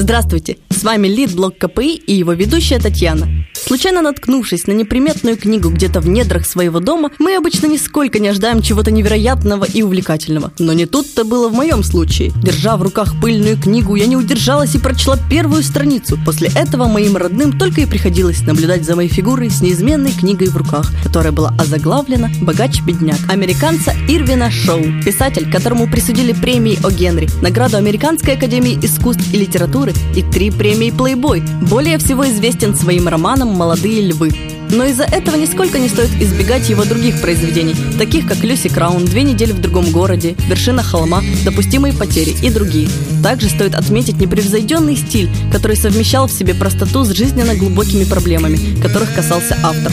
Здравствуйте, 0.00 0.58
с 0.70 0.84
вами 0.84 1.08
Лид 1.08 1.34
Блок 1.34 1.58
КПИ 1.58 1.96
и 1.96 2.14
его 2.14 2.32
ведущая 2.32 2.78
Татьяна. 2.78 3.26
Случайно 3.68 4.00
наткнувшись 4.00 4.66
на 4.66 4.72
неприметную 4.72 5.36
книгу 5.36 5.68
где-то 5.68 6.00
в 6.00 6.08
недрах 6.08 6.46
своего 6.46 6.80
дома, 6.80 7.10
мы 7.18 7.36
обычно 7.36 7.66
нисколько 7.66 8.18
не 8.18 8.28
ожидаем 8.28 8.62
чего-то 8.62 8.90
невероятного 8.90 9.64
и 9.66 9.82
увлекательного. 9.82 10.52
Но 10.58 10.72
не 10.72 10.86
тут-то 10.86 11.22
было 11.26 11.50
в 11.50 11.52
моем 11.52 11.84
случае. 11.84 12.32
Держа 12.42 12.78
в 12.78 12.82
руках 12.82 13.12
пыльную 13.20 13.60
книгу, 13.60 13.94
я 13.94 14.06
не 14.06 14.16
удержалась 14.16 14.74
и 14.74 14.78
прочла 14.78 15.18
первую 15.28 15.62
страницу. 15.62 16.18
После 16.24 16.48
этого 16.54 16.86
моим 16.86 17.18
родным 17.18 17.58
только 17.58 17.82
и 17.82 17.84
приходилось 17.84 18.40
наблюдать 18.40 18.86
за 18.86 18.96
моей 18.96 19.10
фигурой 19.10 19.50
с 19.50 19.60
неизменной 19.60 20.12
книгой 20.12 20.48
в 20.48 20.56
руках, 20.56 20.90
которая 21.02 21.32
была 21.32 21.54
озаглавлена 21.58 22.30
«Богач-бедняк» 22.40 23.20
американца 23.28 23.92
Ирвина 24.08 24.50
Шоу, 24.50 24.82
писатель, 25.04 25.52
которому 25.52 25.90
присудили 25.90 26.32
премии 26.32 26.78
О. 26.82 26.90
Генри, 26.90 27.28
награду 27.42 27.76
Американской 27.76 28.32
академии 28.32 28.78
искусств 28.80 29.30
и 29.30 29.36
литературы 29.36 29.92
и 30.16 30.22
три 30.22 30.50
премии 30.50 30.90
Playboy. 30.90 31.66
Более 31.68 31.98
всего 31.98 32.26
известен 32.26 32.74
своим 32.74 33.08
романом 33.08 33.57
«Молодые 33.58 34.02
львы». 34.02 34.30
Но 34.70 34.84
из-за 34.84 35.02
этого 35.02 35.34
нисколько 35.34 35.78
не 35.78 35.88
стоит 35.88 36.10
избегать 36.20 36.68
его 36.68 36.84
других 36.84 37.20
произведений, 37.20 37.74
таких 37.98 38.28
как 38.28 38.44
«Люси 38.44 38.68
Краун», 38.68 39.04
«Две 39.04 39.22
недели 39.22 39.50
в 39.50 39.60
другом 39.60 39.90
городе», 39.90 40.36
«Вершина 40.48 40.84
холма», 40.84 41.22
«Допустимые 41.44 41.92
потери» 41.92 42.36
и 42.40 42.50
другие. 42.50 42.88
Также 43.22 43.48
стоит 43.48 43.74
отметить 43.74 44.20
непревзойденный 44.20 44.96
стиль, 44.96 45.28
который 45.50 45.76
совмещал 45.76 46.28
в 46.28 46.32
себе 46.32 46.54
простоту 46.54 47.04
с 47.04 47.10
жизненно 47.10 47.56
глубокими 47.56 48.04
проблемами, 48.04 48.80
которых 48.80 49.12
касался 49.12 49.56
автор. 49.62 49.92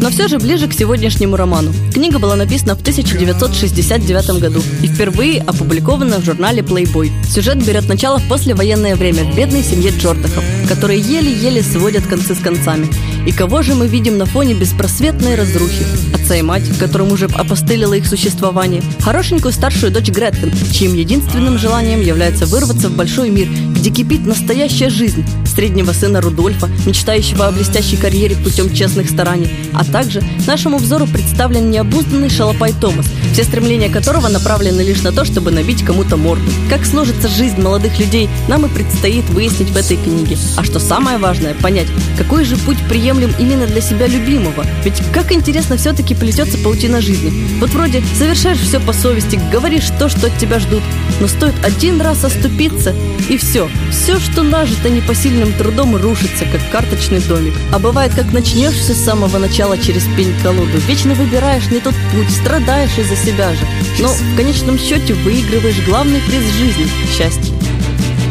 Но 0.00 0.10
все 0.10 0.28
же 0.28 0.38
ближе 0.38 0.68
к 0.68 0.72
сегодняшнему 0.72 1.36
роману. 1.36 1.72
Книга 1.92 2.18
была 2.18 2.36
написана 2.36 2.74
в 2.74 2.80
1969 2.80 4.40
году 4.40 4.62
и 4.82 4.86
впервые 4.86 5.40
опубликована 5.42 6.18
в 6.20 6.24
журнале 6.24 6.62
Playboy. 6.62 7.10
Сюжет 7.28 7.64
берет 7.64 7.88
начало 7.88 8.18
в 8.18 8.28
послевоенное 8.28 8.96
время 8.96 9.24
в 9.24 9.34
бедной 9.34 9.62
семье 9.62 9.90
Джордахов, 9.90 10.44
которые 10.68 11.00
еле-еле 11.00 11.62
сводят 11.62 12.06
концы 12.06 12.34
с 12.34 12.38
концами. 12.38 12.88
И 13.26 13.32
кого 13.32 13.62
же 13.62 13.74
мы 13.74 13.86
видим 13.86 14.18
на 14.18 14.26
фоне 14.26 14.54
беспросветной 14.54 15.34
разрухи? 15.34 15.86
Отца 16.12 16.36
и 16.36 16.42
мать, 16.42 16.64
которым 16.78 17.12
уже 17.12 17.26
опостылило 17.26 17.94
их 17.94 18.06
существование, 18.06 18.82
хорошенькую 19.00 19.52
старшую 19.52 19.92
дочь 19.92 20.10
Гретхен, 20.10 20.52
чьим 20.72 20.94
единственным 20.94 21.58
желанием 21.58 22.00
является 22.02 22.46
вырваться 22.46 22.88
в 22.88 22.96
большой 22.96 23.30
мир, 23.30 23.48
где 23.74 23.90
кипит 23.90 24.26
настоящая 24.26 24.90
жизнь, 24.90 25.24
среднего 25.46 25.92
сына 25.92 26.20
Рудольфа, 26.20 26.68
мечтающего 26.86 27.46
о 27.46 27.52
блестящей 27.52 27.96
карьере 27.96 28.36
путем 28.36 28.74
честных 28.74 29.08
стараний, 29.08 29.48
а 29.72 29.84
также 29.94 30.24
нашему 30.48 30.78
взору 30.78 31.06
представлен 31.06 31.70
необузданный 31.70 32.28
шалопай 32.28 32.72
Томас, 32.72 33.06
все 33.32 33.44
стремления 33.44 33.88
которого 33.88 34.26
направлены 34.26 34.80
лишь 34.80 35.02
на 35.02 35.12
то, 35.12 35.24
чтобы 35.24 35.52
набить 35.52 35.84
кому-то 35.84 36.16
морду. 36.16 36.50
Как 36.68 36.84
сложится 36.84 37.28
жизнь 37.28 37.60
молодых 37.62 38.00
людей, 38.00 38.28
нам 38.48 38.66
и 38.66 38.68
предстоит 38.68 39.24
выяснить 39.30 39.70
в 39.70 39.76
этой 39.76 39.96
книге. 39.96 40.36
А 40.56 40.64
что 40.64 40.80
самое 40.80 41.18
важное, 41.18 41.54
понять, 41.54 41.86
какой 42.18 42.44
же 42.44 42.56
путь 42.56 42.78
приемлем 42.88 43.32
именно 43.38 43.68
для 43.68 43.80
себя 43.80 44.08
любимого. 44.08 44.66
Ведь 44.82 45.00
как 45.12 45.30
интересно 45.30 45.76
все-таки 45.76 46.16
плетется 46.16 46.58
паутина 46.58 47.00
жизни. 47.00 47.32
Вот 47.60 47.70
вроде 47.70 48.02
совершаешь 48.18 48.58
все 48.58 48.80
по 48.80 48.92
совести, 48.92 49.40
говоришь 49.52 49.90
то, 50.00 50.08
что 50.08 50.26
от 50.26 50.36
тебя 50.38 50.58
ждут, 50.58 50.82
но 51.20 51.28
стоит 51.28 51.54
один 51.62 52.00
раз 52.00 52.24
оступиться, 52.24 52.92
и 53.28 53.36
все. 53.36 53.68
Все, 53.92 54.18
что 54.18 54.42
нажито 54.42 54.90
непосильным 54.90 55.52
трудом, 55.52 55.94
рушится, 55.94 56.46
как 56.46 56.60
карточный 56.72 57.20
домик. 57.20 57.54
А 57.72 57.78
бывает, 57.78 58.12
как 58.16 58.32
начнешь 58.32 58.74
все 58.74 58.92
с 58.92 59.04
самого 59.04 59.38
начала 59.38 59.73
через 59.78 60.04
пень-колоду, 60.16 60.78
вечно 60.86 61.14
выбираешь 61.14 61.70
не 61.70 61.80
тот 61.80 61.94
путь, 62.12 62.30
страдаешь 62.30 62.98
из-за 62.98 63.16
себя 63.16 63.52
же. 63.52 63.66
Но 64.00 64.08
в 64.08 64.36
конечном 64.36 64.78
счете 64.78 65.14
выигрываешь 65.14 65.84
главный 65.86 66.20
приз 66.20 66.42
жизни– 66.52 66.86
счастье. 67.16 67.54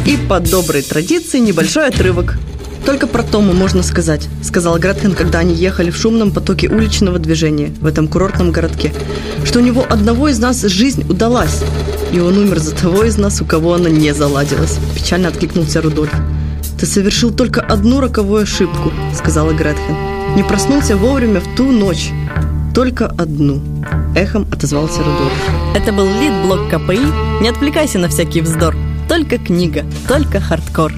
И 0.06 0.18
по 0.18 0.40
доброй 0.40 0.82
традиции 0.82 1.40
небольшой 1.40 1.88
отрывок. 1.88 2.38
Только 2.86 3.08
про 3.08 3.24
Тому 3.24 3.54
можно 3.54 3.82
сказать, 3.82 4.28
сказал 4.42 4.78
Гретхен, 4.78 5.14
когда 5.14 5.40
они 5.40 5.56
ехали 5.56 5.90
в 5.90 5.96
шумном 5.96 6.32
потоке 6.32 6.68
уличного 6.68 7.18
движения 7.18 7.72
в 7.80 7.86
этом 7.86 8.10
курортном 8.10 8.52
городке, 8.52 8.94
что 9.46 9.60
у 9.60 9.62
него 9.62 9.86
одного 9.90 10.28
из 10.28 10.40
нас 10.40 10.62
жизнь 10.62 11.06
удалась, 11.10 11.64
и 12.12 12.20
он 12.20 12.38
умер 12.38 12.60
за 12.60 12.76
того 12.76 13.06
из 13.06 13.18
нас, 13.18 13.42
у 13.42 13.46
кого 13.46 13.74
она 13.74 13.90
не 13.90 14.14
заладилась. 14.14 14.78
Печально 14.96 15.30
откликнулся 15.30 15.82
Рудольф. 15.82 16.14
Ты 16.78 16.86
совершил 16.86 17.32
только 17.32 17.62
одну 17.62 18.02
роковую 18.02 18.44
ошибку, 18.44 18.92
сказала 19.16 19.54
Гретхен. 19.54 20.13
Не 20.36 20.44
проснулся 20.44 20.98
вовремя 20.98 21.40
в 21.40 21.56
ту 21.56 21.72
ночь. 21.72 22.12
Только 22.74 23.06
одну. 23.06 23.62
Эхом 24.16 24.48
отозвался 24.52 25.00
Рудольф. 25.00 25.50
Это 25.76 25.94
был 25.94 26.06
лид 26.06 26.34
блок 26.44 26.70
КПИ. 26.70 27.00
Не 27.42 27.50
отвлекайся 27.50 28.00
на 28.00 28.08
всякий 28.08 28.42
вздор. 28.42 28.76
Только 29.08 29.38
книга, 29.38 29.86
только 30.08 30.40
хардкор. 30.40 30.92